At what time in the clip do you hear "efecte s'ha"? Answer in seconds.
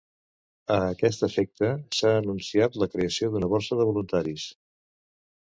1.27-2.13